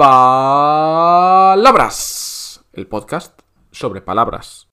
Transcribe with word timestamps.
Palabras, 0.00 1.84
el 2.72 2.86
podcast 2.86 3.38
sobre 3.70 4.00
palabras. 4.00 4.66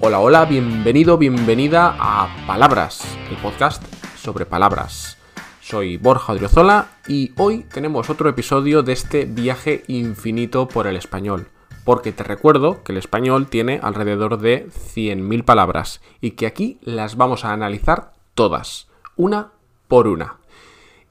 Hola, 0.00 0.18
hola, 0.18 0.44
bienvenido, 0.46 1.16
bienvenida 1.16 1.94
a 1.96 2.26
Palabras, 2.48 3.04
el 3.30 3.36
podcast 3.36 3.84
sobre 4.16 4.46
palabras. 4.46 5.16
Soy 5.60 5.96
Borja 5.96 6.32
Odriozola 6.32 6.88
y 7.06 7.30
hoy 7.36 7.66
tenemos 7.72 8.10
otro 8.10 8.28
episodio 8.28 8.82
de 8.82 8.94
este 8.94 9.26
viaje 9.26 9.84
infinito 9.86 10.66
por 10.66 10.88
el 10.88 10.96
español 10.96 11.53
porque 11.84 12.12
te 12.12 12.24
recuerdo 12.24 12.82
que 12.82 12.92
el 12.92 12.98
español 12.98 13.46
tiene 13.46 13.78
alrededor 13.82 14.38
de 14.38 14.68
100.000 14.68 15.44
palabras 15.44 16.00
y 16.20 16.32
que 16.32 16.46
aquí 16.46 16.78
las 16.82 17.16
vamos 17.16 17.44
a 17.44 17.52
analizar 17.52 18.12
todas, 18.34 18.88
una 19.16 19.52
por 19.88 20.08
una. 20.08 20.38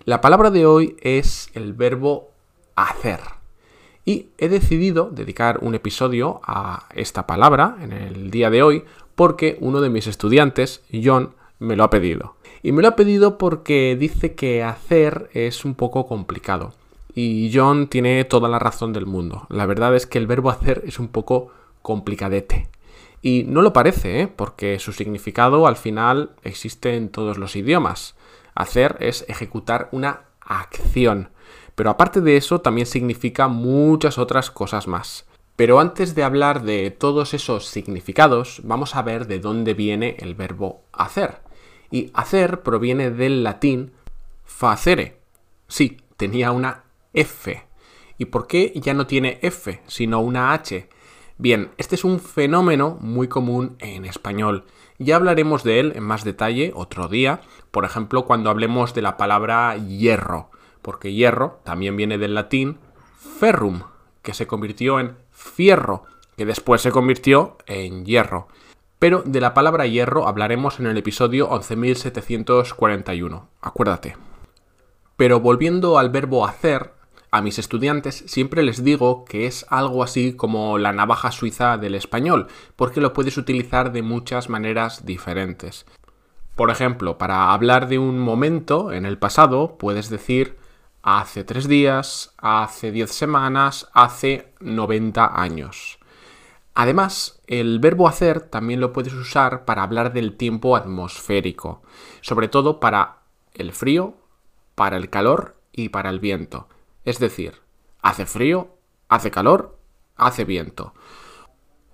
La 0.05 0.19
palabra 0.19 0.49
de 0.49 0.65
hoy 0.65 0.97
es 1.01 1.49
el 1.53 1.73
verbo 1.73 2.31
hacer. 2.75 3.21
Y 4.05 4.27
he 4.37 4.49
decidido 4.49 5.09
dedicar 5.11 5.59
un 5.61 5.75
episodio 5.75 6.41
a 6.43 6.87
esta 6.93 7.25
palabra 7.25 7.77
en 7.79 7.93
el 7.93 8.31
día 8.31 8.49
de 8.49 8.61
hoy 8.61 8.83
porque 9.15 9.57
uno 9.61 9.79
de 9.79 9.89
mis 9.89 10.07
estudiantes, 10.07 10.83
John, 10.91 11.35
me 11.59 11.77
lo 11.77 11.85
ha 11.85 11.89
pedido. 11.89 12.35
Y 12.63 12.73
me 12.73 12.81
lo 12.81 12.89
ha 12.89 12.95
pedido 12.95 13.37
porque 13.37 13.95
dice 13.97 14.35
que 14.35 14.63
hacer 14.63 15.29
es 15.33 15.63
un 15.63 15.75
poco 15.75 16.05
complicado. 16.05 16.73
Y 17.15 17.51
John 17.53 17.87
tiene 17.87 18.23
toda 18.25 18.49
la 18.49 18.59
razón 18.59 18.93
del 18.93 19.05
mundo. 19.05 19.45
La 19.49 19.65
verdad 19.65 19.95
es 19.95 20.07
que 20.07 20.17
el 20.17 20.27
verbo 20.27 20.49
hacer 20.49 20.83
es 20.85 20.99
un 20.99 21.09
poco 21.09 21.51
complicadete. 21.81 22.69
Y 23.21 23.43
no 23.47 23.61
lo 23.61 23.71
parece, 23.71 24.21
¿eh? 24.21 24.27
porque 24.27 24.79
su 24.79 24.91
significado 24.91 25.67
al 25.67 25.77
final 25.77 26.31
existe 26.43 26.95
en 26.95 27.09
todos 27.09 27.37
los 27.37 27.55
idiomas. 27.55 28.15
Hacer 28.55 28.97
es 28.99 29.25
ejecutar 29.29 29.89
una 29.91 30.23
acción. 30.41 31.29
Pero 31.75 31.89
aparte 31.89 32.21
de 32.21 32.35
eso 32.35 32.61
también 32.61 32.85
significa 32.85 33.47
muchas 33.47 34.17
otras 34.17 34.51
cosas 34.51 34.87
más. 34.87 35.25
Pero 35.55 35.79
antes 35.79 36.15
de 36.15 36.23
hablar 36.23 36.63
de 36.63 36.91
todos 36.91 37.33
esos 37.33 37.67
significados, 37.67 38.61
vamos 38.63 38.95
a 38.95 39.03
ver 39.03 39.27
de 39.27 39.39
dónde 39.39 39.73
viene 39.73 40.17
el 40.19 40.35
verbo 40.35 40.83
hacer. 40.91 41.37
Y 41.91 42.11
hacer 42.13 42.61
proviene 42.61 43.11
del 43.11 43.43
latín 43.43 43.93
facere. 44.43 45.19
Sí, 45.67 46.01
tenía 46.17 46.51
una 46.51 46.82
F. 47.13 47.65
¿Y 48.17 48.25
por 48.25 48.47
qué 48.47 48.71
ya 48.75 48.93
no 48.93 49.07
tiene 49.07 49.39
F, 49.41 49.81
sino 49.87 50.19
una 50.19 50.53
H? 50.53 50.87
Bien, 51.37 51.71
este 51.77 51.95
es 51.95 52.03
un 52.03 52.19
fenómeno 52.19 52.97
muy 53.01 53.27
común 53.27 53.75
en 53.79 54.05
español. 54.05 54.65
Ya 54.99 55.15
hablaremos 55.15 55.63
de 55.63 55.79
él 55.79 55.93
en 55.95 56.03
más 56.03 56.23
detalle 56.23 56.71
otro 56.75 57.07
día, 57.07 57.41
por 57.71 57.85
ejemplo, 57.85 58.25
cuando 58.25 58.49
hablemos 58.49 58.93
de 58.93 59.01
la 59.01 59.17
palabra 59.17 59.75
hierro, 59.77 60.51
porque 60.81 61.13
hierro 61.13 61.59
también 61.63 61.97
viene 61.97 62.17
del 62.17 62.35
latín 62.35 62.77
ferrum, 63.39 63.81
que 64.21 64.33
se 64.33 64.47
convirtió 64.47 64.99
en 64.99 65.17
fierro, 65.31 66.03
que 66.37 66.45
después 66.45 66.81
se 66.81 66.91
convirtió 66.91 67.57
en 67.65 68.05
hierro. 68.05 68.47
Pero 68.99 69.23
de 69.25 69.41
la 69.41 69.53
palabra 69.53 69.87
hierro 69.87 70.27
hablaremos 70.27 70.79
en 70.79 70.87
el 70.87 70.97
episodio 70.97 71.49
11.741, 71.49 73.47
acuérdate. 73.59 74.15
Pero 75.17 75.39
volviendo 75.39 75.97
al 75.97 76.09
verbo 76.09 76.45
hacer, 76.45 76.92
a 77.33 77.41
mis 77.41 77.57
estudiantes 77.57 78.23
siempre 78.27 78.61
les 78.61 78.83
digo 78.83 79.25
que 79.25 79.47
es 79.47 79.65
algo 79.69 80.03
así 80.03 80.33
como 80.33 80.77
la 80.77 80.93
navaja 80.93 81.31
suiza 81.31 81.79
del 81.79 81.95
español, 81.95 82.45
porque 82.75 83.01
lo 83.01 83.11
puedes 83.13 83.37
utilizar 83.37 83.91
de 83.91 84.03
muchas 84.03 84.49
maneras 84.49 85.03
diferentes. 85.03 85.87
Por 86.53 86.69
ejemplo, 86.69 87.17
para 87.17 87.51
hablar 87.51 87.87
de 87.87 87.97
un 87.97 88.19
momento 88.19 88.91
en 88.91 89.07
el 89.07 89.17
pasado, 89.17 89.79
puedes 89.79 90.11
decir 90.11 90.59
hace 91.01 91.43
tres 91.43 91.67
días, 91.67 92.35
hace 92.37 92.91
diez 92.91 93.09
semanas, 93.09 93.89
hace 93.93 94.53
90 94.59 95.41
años. 95.41 95.97
Además, 96.75 97.41
el 97.47 97.79
verbo 97.79 98.07
hacer 98.07 98.41
también 98.41 98.79
lo 98.79 98.93
puedes 98.93 99.13
usar 99.13 99.65
para 99.65 99.81
hablar 99.81 100.13
del 100.13 100.37
tiempo 100.37 100.75
atmosférico, 100.75 101.81
sobre 102.21 102.47
todo 102.47 102.79
para 102.79 103.21
el 103.55 103.71
frío, 103.71 104.17
para 104.75 104.97
el 104.97 105.09
calor 105.09 105.55
y 105.71 105.89
para 105.89 106.11
el 106.11 106.19
viento. 106.19 106.67
Es 107.05 107.19
decir, 107.19 107.61
hace 108.01 108.25
frío, 108.25 108.69
hace 109.09 109.31
calor, 109.31 109.77
hace 110.15 110.45
viento. 110.45 110.93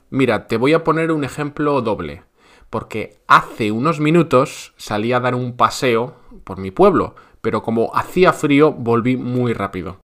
Mira, 0.09 0.47
te 0.47 0.57
voy 0.57 0.73
a 0.73 0.83
poner 0.83 1.11
un 1.11 1.23
ejemplo 1.23 1.81
doble, 1.81 2.23
porque 2.69 3.19
hace 3.27 3.71
unos 3.71 3.99
minutos 3.99 4.73
salí 4.77 5.13
a 5.13 5.19
dar 5.19 5.35
un 5.35 5.55
paseo 5.55 6.15
por 6.43 6.57
mi 6.57 6.71
pueblo, 6.71 7.15
pero 7.41 7.63
como 7.63 7.95
hacía 7.95 8.33
frío 8.33 8.71
volví 8.71 9.17
muy 9.17 9.53
rápido. 9.53 9.99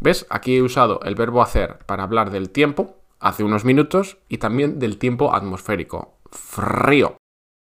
¿Ves? 0.00 0.26
Aquí 0.30 0.56
he 0.56 0.62
usado 0.62 1.00
el 1.04 1.14
verbo 1.14 1.42
hacer 1.42 1.78
para 1.86 2.04
hablar 2.04 2.30
del 2.30 2.50
tiempo, 2.50 2.96
hace 3.18 3.44
unos 3.44 3.64
minutos, 3.64 4.18
y 4.28 4.38
también 4.38 4.78
del 4.78 4.98
tiempo 4.98 5.34
atmosférico, 5.34 6.18
frío. 6.30 7.16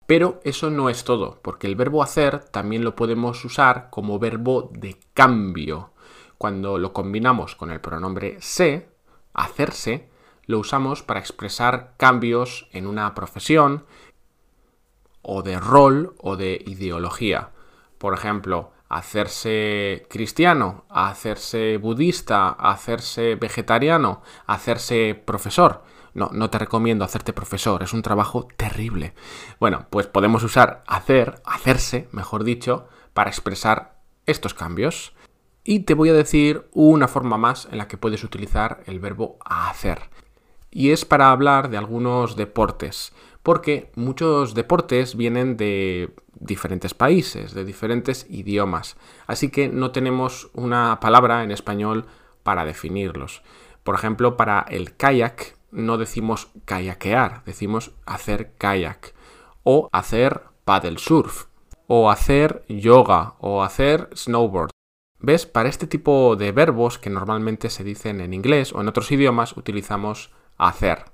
Pero 0.06 0.41
eso 0.45 0.71
no 0.71 0.89
es 0.89 1.05
todo, 1.05 1.41
porque 1.43 1.67
el 1.67 1.77
verbo 1.77 2.03
hacer 2.03 2.41
también 2.41 2.85
lo 2.85 2.95
podemos 2.95 3.45
usar 3.45 3.89
como 3.91 4.19
verbo 4.19 4.71
de 4.73 4.99
cambio. 5.15 5.93
Cuando 6.39 6.79
lo 6.79 6.93
combinamos 6.93 7.57
con 7.57 7.71
el 7.71 7.81
pronombre 7.81 8.37
se, 8.41 8.89
hacerse, 9.33 10.09
lo 10.45 10.59
usamos 10.59 11.03
para 11.03 11.21
expresar 11.21 11.95
cambios 11.97 12.69
en 12.73 12.87
una 12.87 13.15
profesión 13.15 13.85
o 15.23 15.43
de 15.43 15.59
rol 15.59 16.15
o 16.19 16.37
de 16.37 16.63
ideología. 16.67 17.51
Por 17.99 18.15
ejemplo, 18.15 18.73
hacerse 18.89 20.07
cristiano, 20.09 20.85
hacerse 20.89 21.79
budista, 21.79 22.51
hacerse 22.51 23.35
vegetariano, 23.35 24.23
hacerse 24.47 25.21
profesor. 25.25 25.83
No, 26.15 26.31
no 26.33 26.49
te 26.49 26.59
recomiendo 26.59 27.05
hacerte 27.05 27.33
profesor, 27.33 27.83
es 27.83 27.93
un 27.93 28.03
trabajo 28.03 28.47
terrible. 28.57 29.15
Bueno, 29.59 29.87
pues 29.91 30.07
podemos 30.07 30.43
usar 30.45 30.83
hacer, 30.87 31.43
hacerse, 31.45 32.09
mejor 32.13 32.45
dicho, 32.45 32.89
para 33.13 33.31
expresar 33.31 33.97
estos 34.25 34.55
cambios. 34.55 35.13
Y 35.69 35.81
te 35.81 35.94
voy 35.94 36.10
a 36.10 36.12
decir 36.12 36.69
una 36.75 37.09
forma 37.09 37.38
más 37.38 37.66
en 37.72 37.78
la 37.78 37.88
que 37.88 37.97
puedes 37.97 38.22
utilizar 38.22 38.84
el 38.87 39.00
verbo 39.00 39.37
hacer. 39.44 39.99
Y 40.71 40.91
es 40.91 41.04
para 41.04 41.32
hablar 41.32 41.71
de 41.71 41.77
algunos 41.77 42.37
deportes, 42.37 43.12
porque 43.43 43.91
muchos 43.97 44.55
deportes 44.55 45.16
vienen 45.16 45.56
de 45.56 46.15
diferentes 46.38 46.94
países, 46.94 47.53
de 47.53 47.65
diferentes 47.65 48.26
idiomas, 48.31 48.97
así 49.26 49.50
que 49.50 49.69
no 49.69 49.91
tenemos 49.91 50.50
una 50.55 51.00
palabra 51.00 51.43
en 51.43 51.50
español 51.50 52.06
para 52.44 52.65
definirlos. 52.65 53.43
Por 53.82 53.97
ejemplo, 53.97 54.37
para 54.37 54.60
el 54.69 54.94
kayak 54.94 55.56
no 55.72 55.99
decimos 55.99 56.47
kayakear, 56.65 57.43
decimos 57.44 57.91
hacer 58.06 58.53
kayak 58.56 59.15
o 59.65 59.88
hacer 59.91 60.43
paddle 60.65 60.99
surf 60.99 61.47
o 61.88 62.09
hacer 62.09 62.65
yoga 62.69 63.34
o 63.41 63.65
hacer 63.65 64.09
snowboard. 64.15 64.75
¿Ves? 65.26 65.44
Para 65.44 65.69
este 65.69 65.88
tipo 65.88 66.37
de 66.37 66.53
verbos 66.53 67.00
que 67.00 67.10
normalmente 67.10 67.69
se 67.69 67.82
dicen 67.82 68.20
en 68.20 68.32
inglés 68.32 68.72
o 68.72 68.81
en 68.81 68.87
otros 68.87 69.10
idiomas 69.10 69.56
utilizamos 69.56 70.31
hacer. 70.56 71.06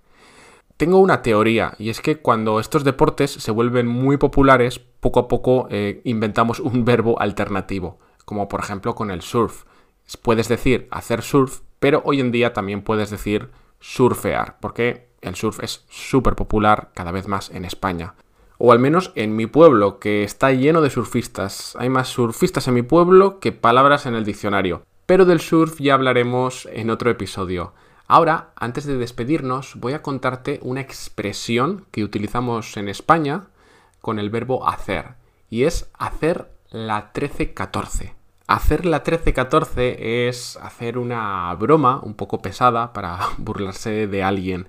Tengo 0.77 0.99
una 0.99 1.23
teoría 1.23 1.73
y 1.79 1.89
es 1.89 2.03
que 2.03 2.19
cuando 2.19 2.61
estos 2.61 2.85
deportes 2.85 3.31
se 3.31 3.51
vuelven 3.51 3.87
muy 3.87 4.19
populares, 4.19 4.81
poco 5.01 5.19
a 5.19 5.29
poco 5.29 5.67
eh, 5.71 6.03
inventamos 6.05 6.61
un 6.61 6.85
verbo 6.85 7.19
alternativo, 7.23 8.01
como 8.27 8.49
por 8.49 8.61
ejemplo 8.61 8.95
con 8.95 9.11
el 9.11 9.23
surf. 9.23 9.65
Puedes 10.21 10.47
decir 10.47 10.89
hacer 10.91 11.23
surf, 11.23 11.61
pero 11.79 12.03
hoy 12.05 12.21
en 12.21 12.33
día 12.33 12.53
también 12.53 12.83
puedes 12.83 13.09
decir 13.09 13.49
surfear, 13.81 14.59
porque 14.61 15.09
el 15.23 15.37
surf 15.37 15.61
es 15.63 15.87
súper 15.89 16.35
popular 16.35 16.91
cada 16.93 17.13
vez 17.13 17.29
más 17.29 17.49
en 17.49 17.65
España 17.65 18.15
o 18.65 18.71
al 18.71 18.79
menos 18.79 19.11
en 19.17 19.35
mi 19.35 19.47
pueblo, 19.47 19.99
que 19.99 20.23
está 20.23 20.53
lleno 20.53 20.83
de 20.83 20.91
surfistas. 20.91 21.75
Hay 21.81 21.89
más 21.89 22.07
surfistas 22.07 22.69
en 22.69 22.75
mi 22.75 22.83
pueblo 22.83 23.41
que 23.41 23.51
palabras 23.51 24.07
en 24.07 24.15
el 24.15 24.25
diccionario. 24.25 24.85
Pero 25.05 25.25
del 25.25 25.41
surf 25.41 25.81
ya 25.81 25.95
hablaremos 25.95 26.69
en 26.71 26.91
otro 26.91 27.11
episodio. 27.11 27.73
Ahora, 28.07 28.51
antes 28.55 28.87
de 28.87 28.99
despedirnos, 28.99 29.75
voy 29.81 29.95
a 29.95 30.03
contarte 30.03 30.61
una 30.63 30.81
expresión 30.81 31.87
que 31.91 32.05
utilizamos 32.05 32.77
en 32.77 32.89
España 32.89 33.49
con 34.01 34.21
el 34.21 34.31
verbo 34.31 34.69
hacer, 34.69 35.15
y 35.51 35.65
es 35.65 35.91
hacer 35.99 36.53
la 36.71 37.13
13-14. 37.13 38.13
Hacer 38.47 38.87
la 38.87 39.03
13-14 39.03 39.97
es 39.99 40.57
hacer 40.63 40.99
una 40.99 41.53
broma 41.57 41.99
un 42.01 42.15
poco 42.15 42.41
pesada 42.41 42.93
para 42.93 43.19
burlarse 43.39 44.07
de 44.07 44.23
alguien. 44.23 44.69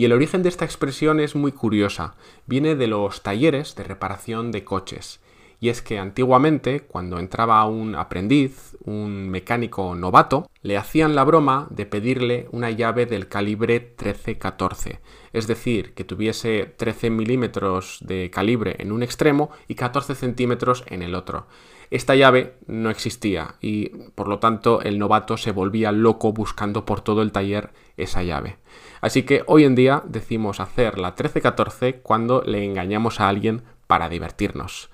Y 0.00 0.06
el 0.06 0.14
origen 0.14 0.42
de 0.42 0.48
esta 0.48 0.64
expresión 0.64 1.20
es 1.20 1.34
muy 1.36 1.52
curiosa. 1.52 2.14
Viene 2.46 2.74
de 2.74 2.86
los 2.86 3.22
talleres 3.22 3.74
de 3.74 3.84
reparación 3.84 4.50
de 4.50 4.64
coches. 4.64 5.20
Y 5.60 5.68
es 5.68 5.82
que 5.82 5.98
antiguamente, 5.98 6.80
cuando 6.80 7.18
entraba 7.18 7.64
un 7.66 7.94
aprendiz, 7.94 8.76
un 8.84 9.28
mecánico 9.28 9.94
novato, 9.94 10.48
le 10.62 10.78
hacían 10.78 11.14
la 11.14 11.22
broma 11.22 11.68
de 11.70 11.84
pedirle 11.84 12.48
una 12.50 12.70
llave 12.70 13.04
del 13.04 13.28
calibre 13.28 13.94
13-14. 13.94 15.00
Es 15.34 15.46
decir, 15.46 15.92
que 15.92 16.04
tuviese 16.04 16.64
13 16.76 17.10
milímetros 17.10 17.98
de 18.00 18.30
calibre 18.30 18.76
en 18.78 18.90
un 18.90 19.02
extremo 19.02 19.50
y 19.68 19.74
14 19.74 20.14
centímetros 20.14 20.82
en 20.86 21.02
el 21.02 21.14
otro. 21.14 21.46
Esta 21.90 22.14
llave 22.14 22.54
no 22.66 22.88
existía 22.88 23.56
y 23.60 23.88
por 24.14 24.28
lo 24.28 24.38
tanto 24.38 24.80
el 24.80 24.98
novato 24.98 25.36
se 25.36 25.50
volvía 25.50 25.92
loco 25.92 26.32
buscando 26.32 26.86
por 26.86 27.00
todo 27.00 27.20
el 27.20 27.32
taller 27.32 27.70
esa 27.96 28.22
llave. 28.22 28.58
Así 29.00 29.24
que 29.24 29.42
hoy 29.46 29.64
en 29.64 29.74
día 29.74 30.02
decimos 30.06 30.60
hacer 30.60 30.98
la 30.98 31.08
1314 31.08 32.00
cuando 32.00 32.42
le 32.46 32.64
engañamos 32.64 33.20
a 33.20 33.28
alguien 33.28 33.62
para 33.88 34.08
divertirnos. 34.08 34.88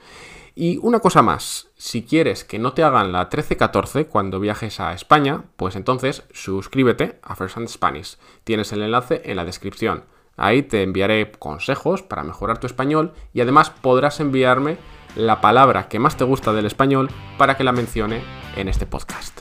Y 0.58 0.78
una 0.78 1.00
cosa 1.00 1.20
más, 1.20 1.68
si 1.76 2.02
quieres 2.02 2.42
que 2.42 2.58
no 2.58 2.72
te 2.72 2.82
hagan 2.82 3.12
la 3.12 3.24
1314 3.24 4.06
cuando 4.06 4.40
viajes 4.40 4.80
a 4.80 4.94
España, 4.94 5.44
pues 5.56 5.76
entonces 5.76 6.24
suscríbete 6.32 7.18
a 7.22 7.36
First 7.36 7.58
and 7.58 7.68
Spanish. 7.68 8.16
Tienes 8.42 8.72
el 8.72 8.80
enlace 8.80 9.20
en 9.26 9.36
la 9.36 9.44
descripción. 9.44 10.04
Ahí 10.38 10.62
te 10.62 10.82
enviaré 10.82 11.30
consejos 11.30 12.02
para 12.02 12.24
mejorar 12.24 12.58
tu 12.58 12.66
español 12.66 13.12
y 13.34 13.42
además 13.42 13.68
podrás 13.68 14.18
enviarme 14.18 14.78
la 15.14 15.42
palabra 15.42 15.88
que 15.88 15.98
más 15.98 16.16
te 16.16 16.24
gusta 16.24 16.54
del 16.54 16.64
español 16.64 17.10
para 17.36 17.58
que 17.58 17.64
la 17.64 17.72
mencione 17.72 18.22
en 18.56 18.68
este 18.68 18.86
podcast. 18.86 19.40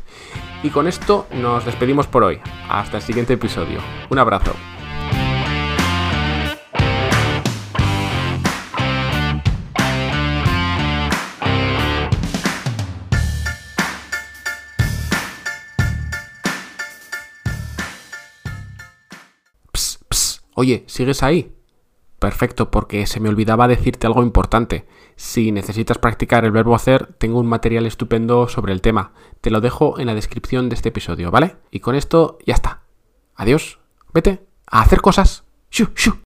Y 0.63 0.69
con 0.69 0.85
esto 0.85 1.27
nos 1.31 1.63
despedimos 1.63 2.07
por 2.07 2.25
hoy. 2.25 2.41
Hasta 2.69 2.97
el 2.97 3.03
siguiente 3.03 3.33
episodio. 3.33 3.79
Un 4.09 4.19
abrazo. 4.19 4.51
Oye, 20.57 20.86
¿sigues 20.88 21.22
ahí? 21.22 21.54
Perfecto, 22.18 22.72
porque 22.72 23.06
se 23.07 23.19
me 23.19 23.28
olvidaba 23.28 23.68
decirte 23.68 24.07
algo 24.07 24.24
importante. 24.24 24.88
Si 25.18 25.52
necesitas 25.52 25.98
practicar 25.98 26.46
el 26.46 26.52
verbo 26.52 26.74
hacer, 26.74 27.13
tengo 27.18 27.40
un 27.40 27.46
material 27.46 27.86
estupendo 27.86 28.48
sobre 28.48 28.72
el 28.72 28.81
tema. 28.81 29.12
Te 29.42 29.52
lo 29.52 29.60
dejo 29.60 30.00
en 30.00 30.07
la 30.07 30.16
descripción 30.16 30.69
de 30.69 30.75
este 30.75 30.90
episodio, 30.90 31.30
¿vale? 31.30 31.57
Y 31.72 31.81
con 31.81 31.94
esto 31.94 32.40
ya 32.46 32.54
está. 32.54 32.84
Adiós. 33.36 33.80
Vete 34.13 34.46
a 34.66 34.81
hacer 34.81 35.02
cosas. 35.02 35.44
¡Shu, 35.69 35.90
shu! 35.94 36.25